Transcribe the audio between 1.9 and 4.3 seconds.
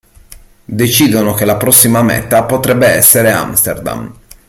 meta potrebbe essere Amsterdam.